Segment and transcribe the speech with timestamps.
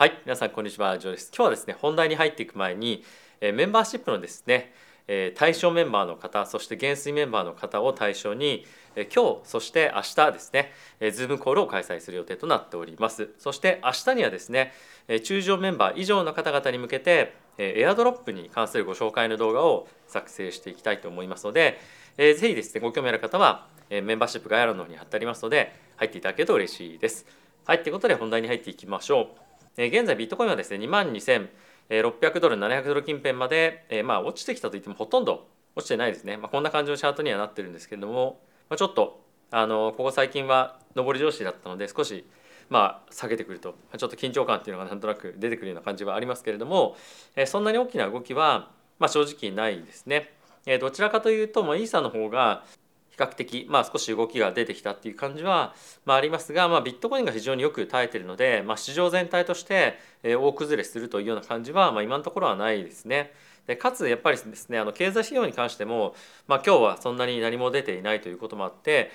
[0.00, 0.98] はい皆さんこんにちは。
[0.98, 1.30] ジョーです。
[1.36, 3.04] 今日はですね本題に入っていく前に
[3.42, 4.72] えメンバーシップのですね
[5.06, 8.64] え対象メンバーの方そして減衰メンバーの方を対象に
[8.96, 10.72] え今日そして明日ですね
[11.12, 13.28] ズームコールを開催する予定となっております。
[13.36, 14.72] そして明日にはですね
[15.06, 21.78] え中上メンバー以上の方々に向けてエアドロップに関するご紹介の動画を作成していきたいと思いますので
[22.16, 27.26] ぜひですねご興味ある方はえメンバーシップ概要欄の方に貼ってありますので入っていただけると嬉しいです。
[27.66, 29.49] はいということで本題に入っていきましょう。
[29.88, 42.24] 現在ビットコインはですね2万2600ドル700ドル近辺まで、えまあ落ちてきたといってもほとんど落ちてないですね、まあ、こんな感じのチャートにはなってるんですけれども、まあ、ちょっとあのここ最近は上り調子だったので少し
[42.68, 46.96] まあ下げてくるとちょっと緊張感っていうのがなんとなく出てくるような感じはありますけれども、
[47.34, 50.32] えそんなに大きな動きは、まあ、正直ないですね。
[50.66, 52.64] えどちらかというと、まあ、イーサの方が
[53.10, 55.74] 比較的、まあ、少し動きが出てきたっていう感じは、
[56.04, 63.32] まあ、ありますが、まあ、ビットコインが非常によく耐えているので、まあ、市場全体として大崩れするというような感じは、まあ、今のところはないですね。
[63.66, 66.14] でかつやっぱりですねあの経済指標に関しても、
[66.48, 69.10] まあ、今日はそんなに何も出ていないということもあって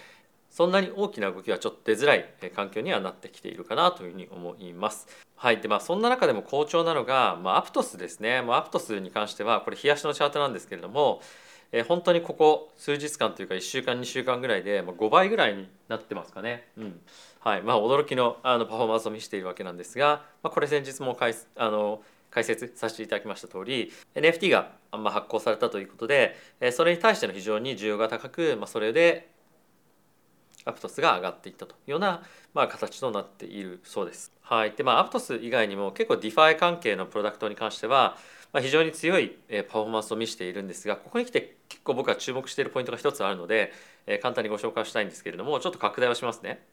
[0.50, 5.08] そんなに大きな動きはちょっと出づらい環境にはなってきているかなというふうに思います。
[5.36, 11.22] はい、でまあそんな中でも好調なのが、まあ、アプトスですね、まあ、アプトスに関してはこれ冷やしのチャートなんですけれども
[11.76, 16.70] えー、本当にここ数日間というか1週間2週間ぐらいで、ま、5倍ぐらいになってますかね。
[16.78, 17.02] うん
[17.42, 29.30] はいまあ、驚きのあのパフォーマンスを見せているわけなんですが、まあ、これ先日も解あの解説させていただきました通り NFT がま発行されたということでえそれに対しての非常に需要が高く、まあ、それで
[30.64, 34.32] Aptos が上がっていったというような、まあ、形となっているそうです。
[34.42, 38.18] はいでまあ、 Aptos 以外にも結構 DeFi 関係のプロダクトに関しては
[38.56, 39.36] まあ、非常に強い
[39.68, 43.74] パフォーマンスを見せているんですがここに来て結構僕は注目しているポイントが一つあるので、
[44.08, 46.64] え簡単にご紹介したいんですけれどもちょっと拡大をしますね。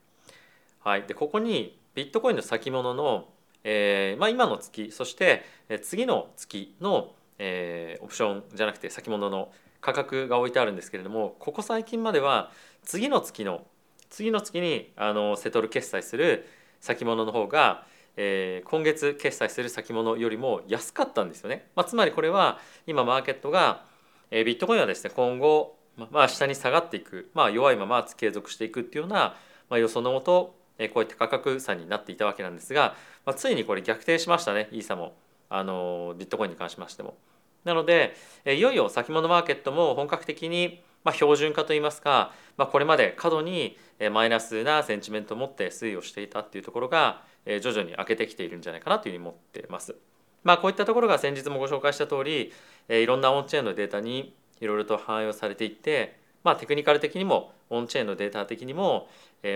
[0.85, 3.31] はい、でここにビットコインの先物の、
[3.65, 5.45] えーまあ、今の月そして
[5.83, 12.53] 次の月の、えー、オプションじゃなくて先物の価格が置いてあるんですけれどもここ最近までは
[12.85, 13.67] 次の月の
[14.09, 16.47] 次の月にあのセトル決済する
[16.81, 17.87] 先物の方が
[18.17, 21.69] えー、今月決済する先物よりも安かったんですよね。
[21.75, 23.85] まあ、つまりこれは今マーケットが、
[24.31, 29.37] えー、ビットコインはですね今後、まあ、下に下がっていく、まあ、弱いまま継続していくっていうような、
[29.71, 35.15] まあ、予想のもと、えー、こういった価格差になっていたわけなんですが、まあ、ついにこれ逆転しましたねイーサも
[35.49, 37.17] あのビットコインに関しましても。
[37.65, 43.77] なのでいよいよ先物マーケットも本格的にまあ、標準化といいますか、まあ、これまで過度に
[44.13, 49.97] マイナスなセンチメントを持って推移をしていたっていうところが徐々に開けてきているんじゃないかなというふうに思ってます。
[50.45, 52.53] まあ、こういったところが先日もご紹介した通り
[52.89, 59.09] いろんなオンチェーンのデータにいろいろと反映されていって、まあ、テクニカル的にもオンチェーンのデータ的にも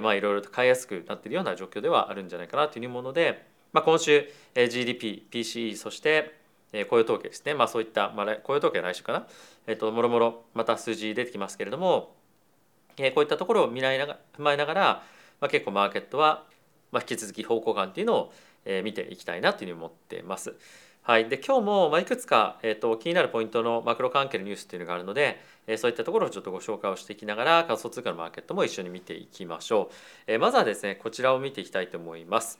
[0.02, 6.36] まあいろいろと買いやすくなっているような状況ではあるんじゃないかなというもので、まあ、今週 GDP、PCE そして
[6.88, 9.26] 雇用統計ですね、まあ、そういった、まあ、雇用統計は来週かな、
[9.66, 12.14] えっと、もろもろまた数字出てきますけれども、
[12.98, 14.82] えこういったところを見ないなが踏まえながら、
[15.40, 16.44] まあ、結構マーケットは、
[16.92, 18.32] まあ、引き続き方向感っていうのを、
[18.68, 20.54] え見ていきたいなというふうに思っています。
[21.06, 29.94] はい、で今日もまあいくつか、えーと、気になるポイントのマクロ関係のニュースっていうのがあるので、えー、そういったところをちょっとご紹介をしていきながら仮想通貨のマーケットも一緒に見ていきましょう。
[30.26, 32.58] えー、まずはですねこちらを見ていきたいと思います。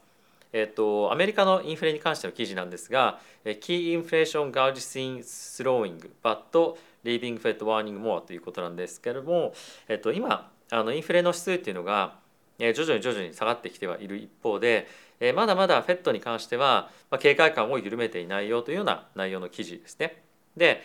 [0.53, 9.55] えっと、アメリカのインフレに関しての記事なんですが、Key Inflation Gauge Seen Slowing but Leaving Fed Warning More ということなんですけれども、
[9.89, 12.15] えっと、今あのインフレの指数っていうのが
[12.59, 14.89] 徐々に徐々に下がってきてはいる一方で
[15.35, 16.91] まだまだ FED に関しては
[17.21, 20.23] 警戒感を緩めていないよというような内容の記事ですね。
[20.57, 20.83] で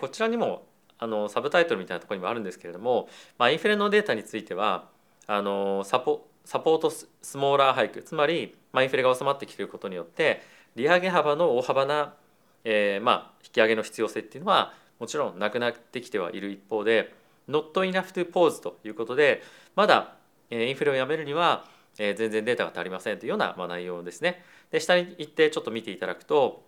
[0.00, 0.66] こちらにも
[0.98, 3.08] あのサブタイトルみたいなところにもあるんですけれども、
[3.38, 4.88] まあ、インフレのデータについては
[5.26, 7.06] あのサポサポートス
[7.36, 10.42] モーラーハイクつまりまあインフレが収まってきていることによって
[10.76, 12.14] 利上げ幅の大幅な、
[12.64, 17.14] えー、まあ引き上げの必要性っていうのはもちろんなくなってきてはいる一方で
[17.48, 19.42] not enough to pause ということで
[19.76, 20.14] まだ
[20.50, 21.64] インフレをやめるには
[21.94, 24.42] 全然データが足りませんというような内容ですね。
[24.70, 26.62] で下に行ってちょっと見ていただくと、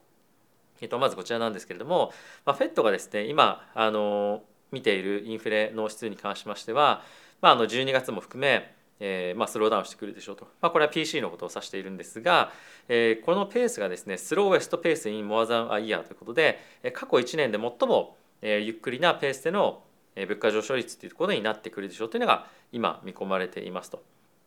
[0.81, 2.13] えっと、まずこちらなんですけれども、
[2.45, 4.43] まあ、FED がですね今あの
[4.73, 7.03] 見ているインフレの指数に関しましては、
[7.41, 12.53] まあ、あの12月も含めえーまあ、スローダウンしてくるでしょうと、まあ、これは PC のことを指しているんですが、
[12.87, 16.59] えー、このペースがですねスローウェストペース in more than a year ということで
[16.93, 19.83] 過去1年で最も、えー、ゆっくりなペースでの
[20.27, 24.03] 物価上昇率というころになってくるでしょうというのが今見込まれていますと。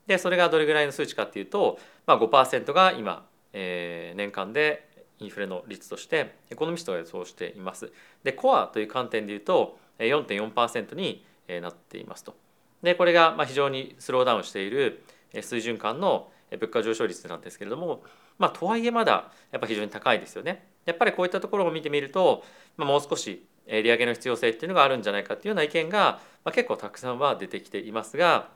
[0.08, 4.90] でそれがどれぐらいの数値かっていうと、まあ5、が今、えー、年間で
[5.20, 7.92] インフレの率としてエコノミストが予想しています。
[8.24, 11.24] でコアという観点でいうと4.4%に
[11.62, 12.36] なっていますと。
[12.82, 15.04] でこれがまあ非常にスローダウンしている
[15.42, 18.04] 水準間の物価上昇率なんですけれども
[18.38, 20.68] まあとはいえまだやっぱ非常に高いですよね。
[20.86, 22.44] やっぱりこういったところを見てみると、
[22.76, 28.50] まあ、もう少し利上げの必要性っていうのがあるんじゃないかっていうような意見が、ま、結構たくさんは出てきていますが、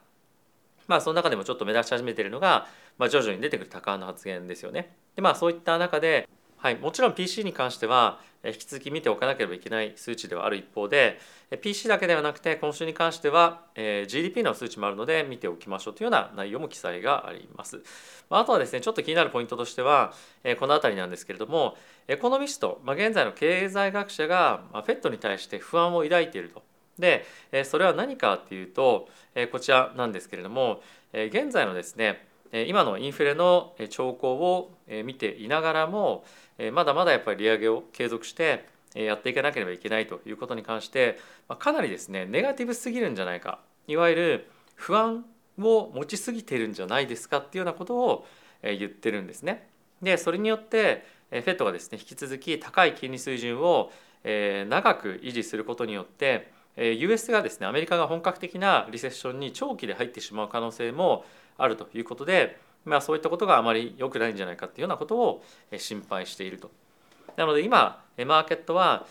[0.88, 2.68] まあ、その中でもちょっと目立ち始めているのが、
[2.98, 4.96] まあ、徐々に出てくる高の発言ですよね。
[5.16, 6.28] でまあそういった中で、
[6.60, 11.20] はい、もちろん PC に関しては引き続き見ておかなければいけない数値ではある一方で
[11.62, 17.84] PC だけではなくて今週に関しては GDP の数値もあるので見ておきましょうというような内容も記載があります。
[18.32, 20.14] あとはですねちょっと気になるポイントとしては
[20.60, 21.78] この辺りなんですけれども
[22.08, 26.64] エコノミスト、現在の経済学者が FED に対して不安を抱いていると。
[26.98, 27.24] で
[27.66, 29.08] それは何かっていうと
[29.52, 30.82] こちらなんですけれども
[31.14, 32.26] 現在のですね
[32.66, 34.72] 今のインフレの兆候を
[35.04, 36.24] 見ていながらも
[36.72, 41.20] まだまだやっぱり利上げを継続してやっていかなければいけないということに関して
[41.60, 45.26] かなりですねネガティブすぎるんじゃないかいわゆる不安
[45.60, 48.26] を持ちすぎてるんじゃないですかっていうようなことを
[48.64, 49.70] 言ってるんですね。
[50.02, 53.92] でそれによってフェットがですね引き続き高い金利水準を
[54.24, 61.26] 長く維持することによって US がですねアメリカが本格的なリセッションに長期で入ってしまう可能性も
[61.58, 65.44] あるということで、まあ、そういったことがあまり良くないんじゃないかっていうようなことを
[65.78, 66.72] 心配していると。
[67.36, 69.06] なので今マーケットは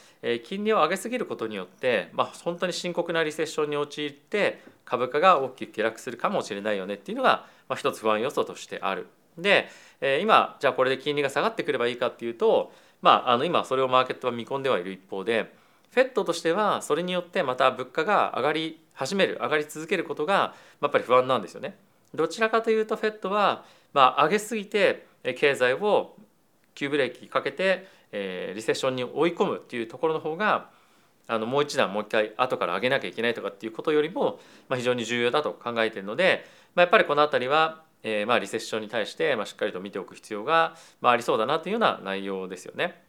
[0.45, 9.07] 金利を上げすぎることによって、まあ、本当に深刻なリセッションに陥って株価が大きく下落するかもしれないよねっていうのが、まあ、一つ不安要素としてある。
[9.39, 9.69] で
[10.23, 15.55] 今じゃあこれで金利が下がってくればいいかっていうと、まあ、あの今それをマーケットは見込んではいる一方で
[15.93, 21.77] フェットとしてはそれによってまた物価が上がり始める上がり続けることがやっぱり不安なんですよね。
[22.15, 25.07] どちらかというとフェットは、まあ、上げすぎて
[25.37, 26.17] 経済を
[26.75, 30.71] 急ブレーキかけて、え、リセッションに追い込むっていうところの方が
[31.29, 34.39] あのもう一段もう一回後から上げなきゃいけないとかっていうことよりも、
[34.69, 36.45] まあ、非常に重要だと考えているので、
[36.75, 43.03] まあ、やっぱりこの辺りは、え、まあリセッションに対して、まあ、しっかりと見ておく必要が、まあ、ありそうだなというような内容ですよね。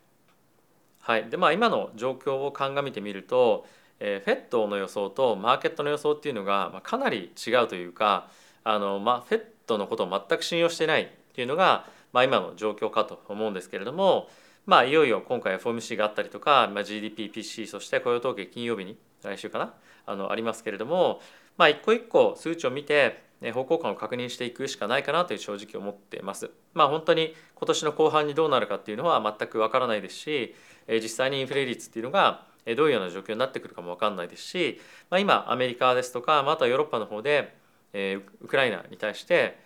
[1.01, 3.65] はいでまあ、今の状況を鑑みてみると、
[3.99, 8.27] えー、フェットの予想とマーケットの予想っていうのが、まあ、かなり違うというか
[8.67, 14.27] あの、まあ、フェットのことを全く信用してないっていうのが、まあ、今の状況かと思うんですけれども、
[14.65, 19.73] まあ、いよいよ今回 FOMC があったりとか、まあ、GDP、PC そして雇用統計金曜日に来週かな
[20.05, 21.21] あのありますけれども、
[21.57, 23.23] まあ、一個一個数値を見て
[23.53, 26.49] 方向感を確認していくしかないかなという正直思っています。
[26.73, 30.55] まあ本当に今年の後半にどうなるかっていうのは全くわからないですし
[30.89, 34.81] 実際にインフレ率っていうのがどういうような状況になってくるかもわかんないですし、
[35.11, 37.55] まあ、今アメリカですとか、まあ、あとはヨーロッパの方で
[37.93, 39.57] ウクライナに対して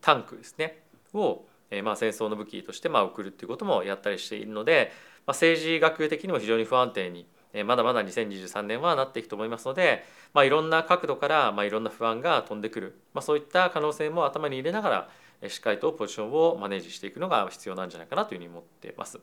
[0.00, 0.82] タンクですね
[1.14, 1.44] を
[1.82, 4.92] まあ戦争の武器としてまあ送るっていうこともやったりしているので、
[5.26, 7.26] まあ、政治学的にも非常に不安定に
[7.64, 10.04] まだまだ2023年はなっていくと思いますので、
[10.34, 15.08] まあ、いろんな角度からまあいろんな不安が飛んでくる、まあ、そういった可能性も頭に入れなが
[15.42, 19.18] らしっかりとポジションをマネージしていくのが必要なんじゃないかなというふうに思っています。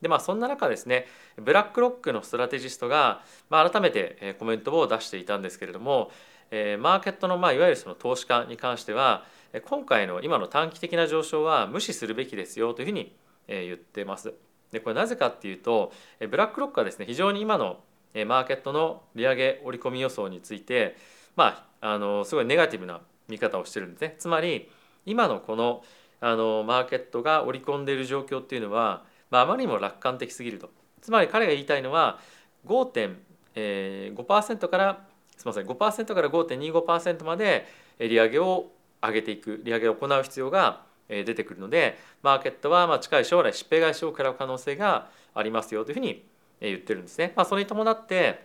[0.00, 1.06] でまあそんな中ですね
[1.36, 6.10] ブラックロックのストラテジストが、まあ、改めてコメントを出していたんですけれども
[6.50, 9.24] えマーケットの、まあ、いわゆるその投資家に関しては
[9.64, 13.14] 今回の今の短期的な上昇は無視するべきですよというふうに
[13.48, 14.32] 言ってます。
[14.70, 15.92] でこれなぜかっていうと
[16.30, 17.80] ブラックロックはですね非常に今の
[18.26, 20.96] マーケットの利上げ織り込み予想について
[21.36, 24.16] まああのすごいネガティブな見方をしてるんですね。
[24.18, 24.70] つまり
[25.06, 25.82] 今のこの
[26.20, 30.70] あのマーケットが織り込んでいる状況っていうのは、まあ、あまりにも楽観的すぎると。
[31.00, 32.18] つまり彼が言いたいのは
[32.66, 35.06] 5.5%から
[35.40, 37.66] すみません5%から5.25%まで
[37.98, 38.70] 利上げを
[39.02, 46.26] 上げていく利上げを行う必要が出てくるのでマーケットはま近い将来疾病返しを食らう可能性がありますよというふうに
[46.60, 47.32] 言ってるんですね。
[47.36, 48.44] まあ、それに伴って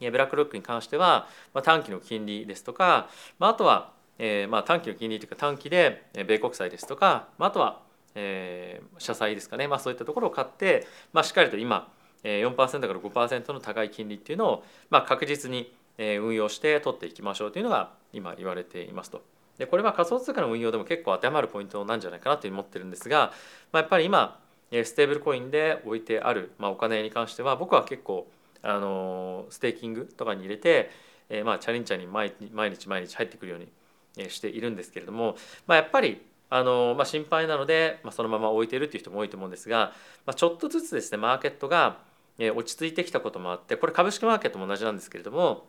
[0.00, 7.82] ブラックロックに関しては、ま短期の金利ですとか、まあ、あとは、え、まあ短期の金利というか短期で米国債ですとか、まあ、あとは、
[8.14, 19.22] え、社債ですかね、まあ、そういったところを買って、まあ、しっかりと今4%から5%の高い金利っていうのを、まあ、確実に運用して取っていきましょうというのが今言われていますと。
[19.58, 23.32] でこれは仮想通貨の運用でも結構当てはまるポイントなんじゃないかなと思ってるんですが、
[23.72, 24.38] まあ、やっぱり今
[24.70, 28.28] ステーブルコインで置いてある、まあ、お金に関しては僕は結構
[28.62, 30.90] あのステーキングとかに入れて、
[31.28, 35.36] え、まあチャリンチャリン毎毎日毎日入ってくるようにしているんですけれども、
[35.66, 39.92] まあ、やっぱりあの、まあ、心配なので、まあ、そのまま置いてるっていう人も多いと思うんですが、
[40.26, 41.98] まあ、ちょっとずつですねマーケットが
[42.38, 45.66] 落ち着いてきたこともあってこれ株式マーケットも同じなんですけれども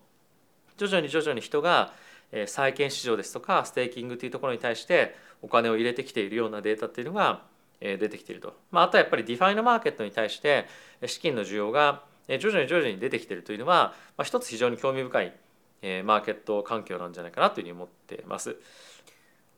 [0.80, 1.94] 徐々に徐々に人が
[2.48, 7.44] 債券市場ですとかステーキングというところに対してお金を入れてきているようなデータっていうのが
[7.82, 10.68] 出てきていると、まあ、とはやっぱり DeFi のマーケットに対して
[11.06, 15.34] 資金の需要が徐々に徐々に出てきているというのは、まあ、一つ非常に興味深い
[16.04, 18.58] マーケット環境なんじゃないかなというふうに思っています。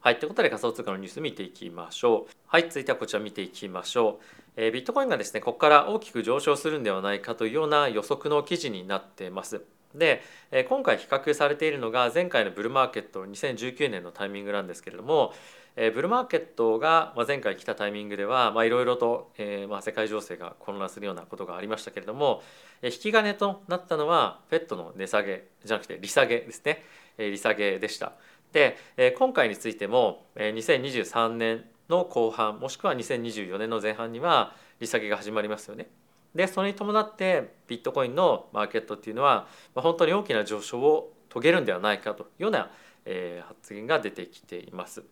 [0.03, 2.33] はい、ということで仮想通貨のニュース見ていきましょう。
[2.47, 4.23] はい、続いてはこちら見ていきましょう。
[4.55, 9.63] えー、ビットコインがですね、ここから大きく上昇するんではないかというような予測の記事になっています。
[9.95, 10.21] で、
[10.67, 15.33] 今回比較されているのが前回のブルーマーケット2019年のタイミングなんですけれども、
[15.75, 22.43] ブルーマーケットが前回来たタイミングではいろいろと、世界情勢が混乱するようなことがありましたけれども、
[22.83, 26.83] 引き金となったのはフェットの値下げじゃなくて利下げですね、
[27.17, 28.13] 利下げでした。
[28.51, 28.77] で、
[29.17, 35.87] 今回についても、2023年の後半もしくは2024年の前半には利下げが始まりますよね。
[36.35, 42.71] でそれに伴ってビットコインのマーケットっていうのは、まあ、本当に大きな上昇を遂げるんではないかというような、
[43.05, 45.03] えー、発言が出てきています。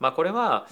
[0.00, 0.66] まあ、これは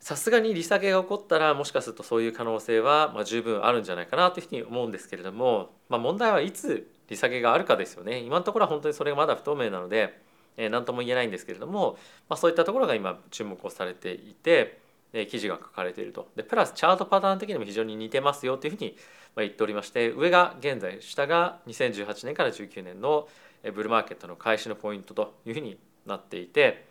[0.00, 10.22] さすがに利下げが起こったらもしかするとそういう可能性はまあ十分あるんじゃないかなというふうに思うんですけれども、まあ、問題はいつ利下げがあるかですよね今のところは本当にそれがまだ不透明なので
[10.56, 14.80] えー、何とも言えないんですけれども、まあ、そういったところが今注目をされていて、
[15.30, 18.96] 記事が書かれているとでプラスチャートパターン的にも非常に似てますよというふうに
[19.36, 23.28] 言っておりまして上が現在下が2018年から19年の
[23.62, 26.86] ブルーマーケットの開始のポイントというふうになっていて、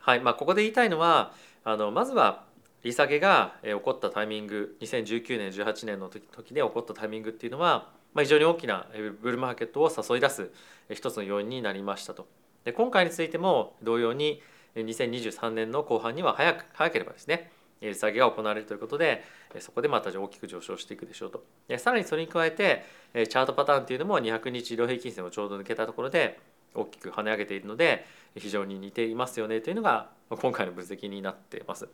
[0.00, 1.32] はいまあ、ここで言いたいのは
[1.64, 2.44] あのまずは
[2.82, 8.86] 利下げが起こったタイミング2019年18年の時で起こったタイミングっていうのは、まあ、非常に大きな
[9.22, 10.50] ブルーマーケットを誘い出す
[10.90, 12.26] 一つの要因になりましたと。
[12.64, 14.42] で今回についても同様に
[14.76, 17.50] 2023年の後半には早く早ければですね
[17.80, 19.22] 利下げが行われるということで
[19.60, 21.44] そこでまた大きく上昇していくでしょうと
[21.78, 26.38] さらにそれに加えてチャートパターンというのも200日移動平均線をちょうど抜けたところで
[26.74, 31.88] 大きく跳ね上げているので非常に似ていますよねというのが今回の分析になってます。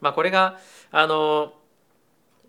[0.00, 0.58] まあ、これが
[0.90, 1.54] あの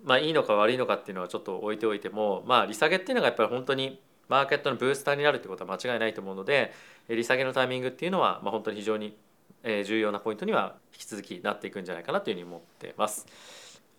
[0.03, 6.73] まあいいのか悪いのかっていうのはちょっと置いておいてもまあ利下げっていうのがやっぱり本当にマーケットのブースターになるってことは間違いないと思うので
[7.07, 9.15] 利下げのタイミングっていうのは、まあ、本当に非常に
[9.63, 13.25] 重要なポイントには引き続きなっていくんじゃないかなというふうに思ってます。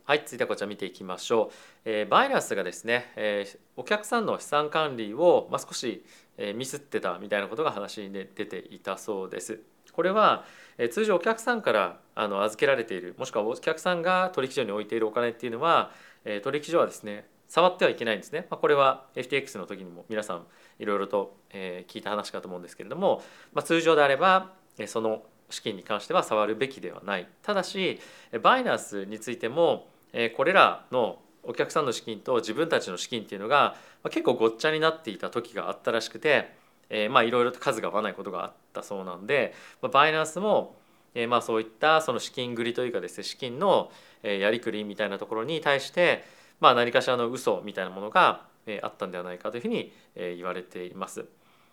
[0.08, 1.54] はい、続いてはこちら見ていきましょう。
[1.84, 6.02] えー、バイナンスがですね、えー、お客さんの資産管理を、まあ、少し、
[6.38, 9.60] えー、ミスってたみたいなことが話に出ていたそうです。
[9.92, 10.46] これは、
[10.78, 15.90] えー、通常お客さんからあの預けられているもしくはお客さんが取引所に置いているお金っていうのは、
[16.24, 18.46] えー、取引所はですね触ってはいけないんですね。
[18.48, 20.46] まあ、これは FTX の時にも皆さん
[20.78, 23.22] いろいろと、え聞いた話かと思うんですけれども、
[23.52, 24.52] まあ、通常であれば
[24.86, 27.28] その資金に関しては触るべきではない。
[27.42, 28.00] ただし
[28.42, 29.88] バイナンスについても
[30.36, 36.54] これらのお客さんの資金と自分たちの資金っていうのが結構ごっちゃになっていた時があったらしくて、
[36.90, 40.76] えまあいろいろと数が合わないことがあったそうなんで、まあ、バイナンスも
[41.14, 43.90] えまあそういったその資金繰りというかですね資金の
[44.22, 46.24] やりくりみたいなところに対して
[46.60, 48.42] まあ、何かしらの嘘みたいなものが
[48.82, 51.24] あったんではないかというふうに言われています。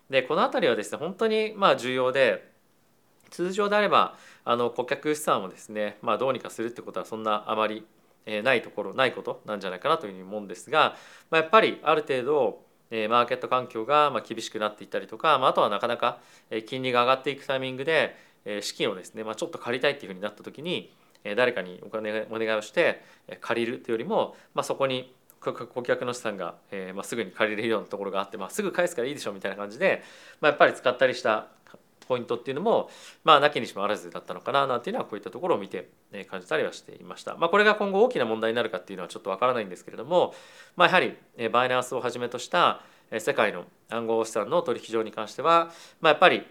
[0.08, 2.52] でこの辺りはですね本当にまあ重要で
[3.30, 7.84] 通常であればあの顧客資産をですね、まあ、どうにかするってことはそんなあまり
[8.42, 10.96] ないところないことなんじゃないかなというふうに思うんですが、
[11.30, 16.20] まあ、やっぱりある程度マーケット環境が厳しくなっていったりとか、まあ、あとはなかなか
[16.66, 18.16] 金利が上がっていくタイミングで
[18.62, 20.92] 資金をですね、まあ、ちょっと借りたいっていうふうになった時に
[21.36, 23.02] 誰かにお金お願いをして
[23.40, 30.02] 借りるというよりも、まあ、そこに顧客の資産が、えーまあ、すぐに借りれるようなところがあって、まあ、すぐ返すからいいでしょうみたいな感じで、
[30.40, 31.48] まあ、やっぱり使ったりした
[32.06, 32.90] ポイントっていうのも、
[33.24, 35.88] まあ、なきにしもあらずだったのかななんていうのはこういったところを見て
[36.30, 37.36] 感じたりはしていました。
[37.36, 40.34] まあ、これが今後大きな問題になるかっていうのはちょっとわからないんですけれども、
[40.76, 41.16] まあ、やはり
[41.50, 42.82] バイナンスをはじめとした
[43.18, 45.70] 世界の暗号資産の取引所に関しては、
[46.00, 46.46] まあ、やっぱり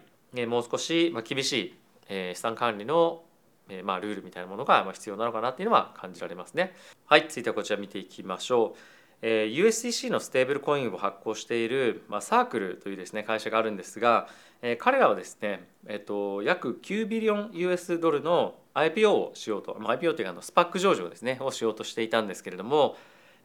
[0.48, 1.76] もう少し厳し
[2.10, 3.22] い資産管理の
[3.70, 6.76] えまあ、ルールみたいなものが必要なのかなっていうのは感じられますね。
[7.06, 8.95] はい、続いてはこちら見ていきましょう。
[9.28, 14.28] えー、USDC のステーブルコインを発行している、まあ、サークルというですね会社があるんですが、
[14.62, 22.98] えー、彼らはですね、えーと、約9ビリオン US ドルの IPO をしようと、まあ、IPO というかあのスパック上場ですねをしようとしていたんですけれども、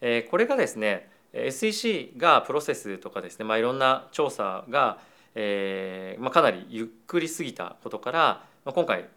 [0.02, 4.98] えー、これがですね SEC がプロセスとかですね、まあ、いろんな調査が、
[5.34, 9.08] えーまあ、かなりゆっくりすぎたことから、まあ、今回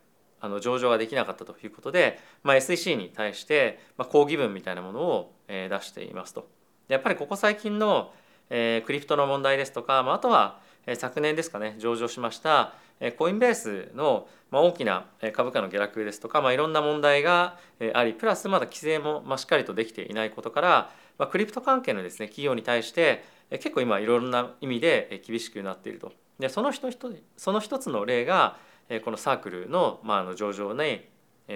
[0.43, 5.34] あの上場ができなかったということで、まあ、SEC に対して、まあ、抗議文みたいなものを、
[5.69, 6.48] 出していますと。
[6.88, 8.13] やっぱりここ最近の、
[8.50, 10.60] クリプトの問題ですとか、あ、とは、
[10.95, 12.74] 昨年ですかね上場しました、
[13.17, 17.57] コインベースの、大きな株価の下落ですとか、まあ、いろんな問題が
[17.93, 26.12] ありプラスまだ規制も、しっかりとできていないことから、ま、クリプト関係のですね企業に対して結構今いろんな意味で厳しくなっていると。
[26.39, 26.91] でその一
[27.38, 28.57] その一つの例が
[29.05, 31.07] このサークルの,、まあ、の上場に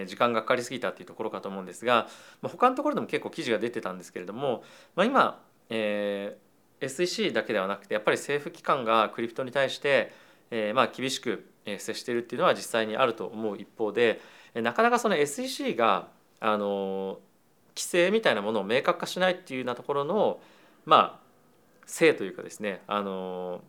[0.06, 2.08] 時間がかかりすぎたっていうところかと思うんですが、
[2.42, 4.64] まあ、他のところでも結構記事が出てたんですけれども、
[4.96, 10.14] まあ、今、えー、SEC だけではなくてやっぱり政府機関がクリプトに対して、
[10.52, 14.22] えー、まあ厳しく接しているっていうのは実際にあると思う一方で
[14.54, 16.08] なかなかその SEC が
[16.40, 17.20] あの
[17.76, 20.40] 規制みたいなものを明確化しないっていうようなところの
[20.86, 21.28] まあ
[21.86, 23.62] 性というかですねあの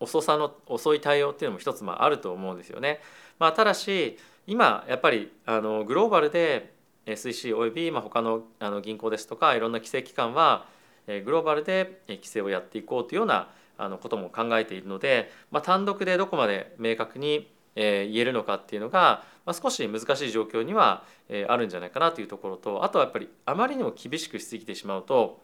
[0.00, 3.00] 遅さの遅い対応っていうのも一つまあると思うんですよね。
[3.38, 6.72] まあ、ただし今やっぱりあのグローバルで
[7.06, 10.66] SEC およびまあ他のあの銀行ですとかいろんな規制機関は
[11.06, 21.04] グローバルで規制をやっていこうというようなあのことも考えているので、まあ、単独でどこまで明確に言えるのかっていうのが、まあ、少し難しい状況には
[21.48, 25.40] あるんじゃないかなというところとあとはやっぱりあまりにも厳しくしすぎてしまうと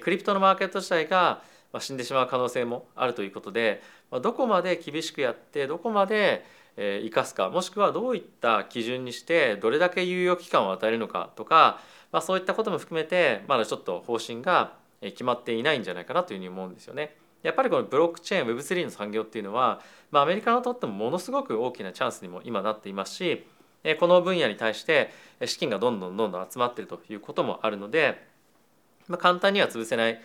[0.00, 1.42] クリプトのマーケット自体が
[1.78, 6.44] 死んでしまう可能性もあるということでどこまで厳しくやってどこまで
[6.76, 11.80] 生かすかもしくはどういった基準にしてどれだけ猶予期間を与えるのかとか、
[12.12, 17.16] まあ、そういったことも含めてまだちょっと方針が決まっていないんじゃないかなというふうに思うんですよね。
[17.42, 23.46] やっぱりこのブロックチェーン Web3 の産業っていうのは、まあ、アメリカにとってもものすごく大きなチャンスにも今なっていますし
[24.00, 25.10] この分野に対して
[25.44, 28.26] 資金がどんどんどんどん集まっているということもあるので、
[29.06, 30.20] まあ、簡単には潰せない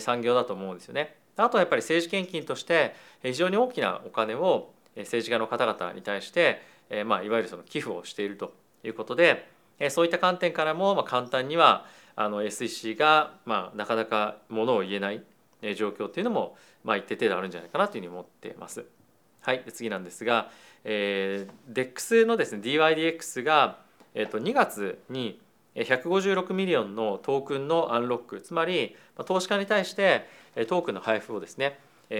[0.00, 1.14] 産業だと思うんですよね。
[1.36, 6.62] あとはやっぱり政治献金として非常に大きなお金を政治家の方々に対して、
[7.04, 9.48] まあ、いわゆるその寄付をしているということで
[9.90, 15.22] そういった観点からもまあ簡単にはあの SEC がまあなかなかものを言えない
[15.76, 18.86] 状況っていうのもまあ一定程度あるんじゃないかなというふうに思ってます。
[19.42, 20.50] はい、次なんですが、
[20.82, 23.78] えー、DEX のですね dYdX が、
[24.14, 25.40] えー、と2月に
[25.76, 30.26] 156 million のトークンのアンロックつまり投資家に対して
[30.68, 31.78] トークンの配布をですね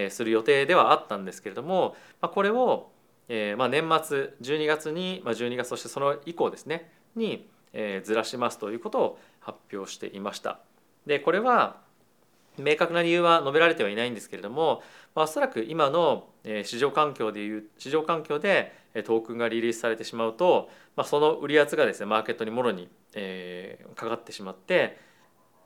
[0.09, 2.91] する予定ではあったんですけれどもこれを
[3.57, 7.49] ま年末12月に12月そしてその以降ですねに
[8.03, 10.59] ずらしますということを発表していました。
[11.05, 11.77] でこれは
[12.57, 14.81] 明確な理由は述べられてはいないんですけれども、
[15.13, 16.27] まあ、おそらく今の
[16.63, 18.73] 市場環境でいう市場環境で
[19.03, 24.97] トークンがリリースされてしまうと、まあ、その売り圧がですねマーケットにもろに、えー、かかってしまって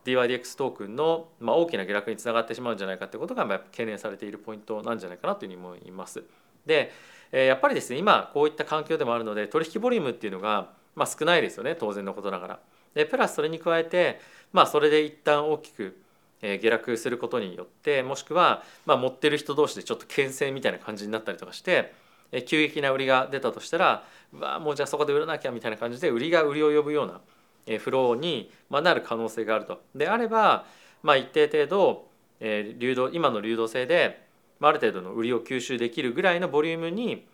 [0.05, 6.23] DYDX トークンの、まあ、大きな下落につながってしまうんじゃないかということが、まあ、懸念されているポイントなんじゃないかなというふうに思います。
[6.65, 6.91] で、
[7.31, 12.59] え、やっぱりですね今こういった環境でもあるので取引ボリュームっていうのが、まあ、少ないですよね当然のことながら。
[12.93, 14.19] でプラスそれに加えて、
[14.51, 15.97] まあ、それで一旦大きく
[16.41, 21.93] 下落することによってもしくは、まあ、持ってる人同士でちょっと牽制みたいな感じになったりとかして
[22.45, 29.81] 急激な売りが出たとしたらうわもうじゃあそこで売らなきゃみたいな感じで売りが売りを呼ぶようなフローになる可能性があると。
[29.93, 30.65] であれば、
[31.03, 32.07] まあ、一定程度
[32.39, 34.25] 流動今の流動性で
[34.61, 37.25] ある程度の売りを吸収できるぐらいのボリュームに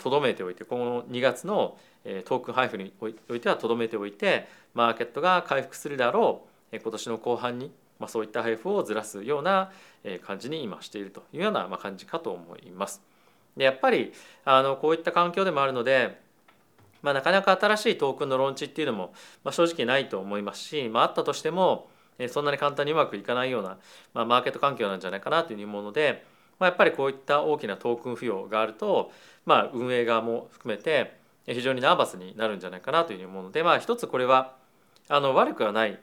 [0.00, 1.76] とどめておいてこの2月の
[2.24, 6.42] トークン配布においてはとどめておいてマーケットが回復するであろ
[6.72, 9.70] う今年の後半にまあ、そういった配布をずらすような
[10.26, 13.00] 感じに今しているというような感じかと思います。
[13.56, 14.12] でやっぱり
[14.44, 16.20] あのこういった環境でもあるので、
[17.02, 19.12] まあ、なかなか新しいトークンのローンチっていうのも、
[19.44, 21.88] まあ、正直ないと思いますし、まあ、あったとしても
[22.28, 23.78] そんなに簡単にうまくいかないような、
[24.14, 26.24] まあ、マーケット環境なんじゃないかなというふうに思うので、
[26.58, 29.10] まあ、やっぱりこういった大きなトークン付与があると、
[29.44, 34.54] まあ、運営側も含めて非常にナーバスになるんじゃないかなというふうに思うので、まあ、一つこれは
[35.08, 35.98] あの悪くはない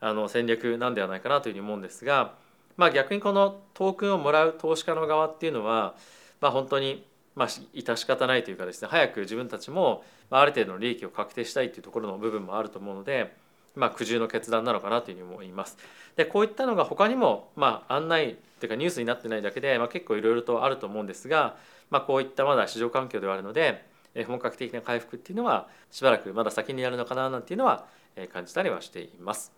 [0.00, 2.34] あの戦略なんではないかなというふうに思うんですが、
[2.76, 5.94] まあ、逆にこのトークンをもらう投資家の側っていうのは、
[6.40, 13.36] まあ、本当にまあ致し方ないというかですね早く自分たちもある程度の利益を確定したいというところの部分もあると思うので、
[13.74, 15.76] まあ、苦渋の決断なのかなというふうに思います。
[16.16, 21.56] でこういったのが他にも、まあ、案内というかニュースになってないだけで、まあ、結構いろいろとあると思うんですが、
[21.90, 23.84] まあ、こういったまだ市場環境ではあるので
[24.26, 27.84] 本格的な回復っていうのはしばらくまだ先にやるのかななんていうのは
[28.32, 29.52] 感じたりはしています。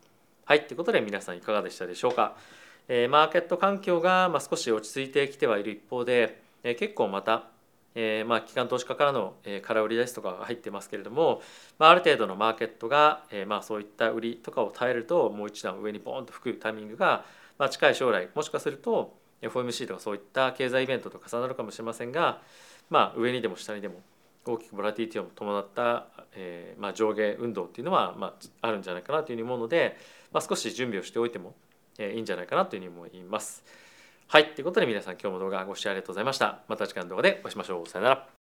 [0.44, 2.34] はいということで皆さんいかがでしたでしょうか。
[2.88, 7.50] マーケット環境が、少し落ち着いてきてはいる一方で、え、結構また、
[7.94, 11.40] えー、まあ機関投資家からの、え、空売りですとかが入ってますけれども、
[11.78, 17.24] まあ、ある程度のマーケットが、え、まあそういった売りとかを耐えるともう一段上にボーンと吹くタイミングが、
[17.58, 22.42] まあ、近い将来もしかすると FOMC とかそういった経済イベントと重なるかもしれませんが、
[22.90, 24.00] まあ、上にでも下にでも
[24.44, 29.96] 大きくボラティティを伴った、えーまあ、上下運動っていうのは、まあ、あるんじゃないかなというふうに思うので、
[30.32, 31.54] まあ、少し準備をしておいても、
[31.98, 33.64] え、いいんじゃないかなというふうに思います。
[34.30, 36.58] はいということで皆さん今日も動画ご視聴ありがとうございました。
[36.68, 37.88] また次回の動画でお会いしましょう。
[37.88, 38.37] さよなら。